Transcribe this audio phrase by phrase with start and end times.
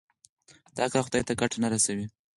[0.77, 2.05] دا کار خدای ته ګټه نه رسوي.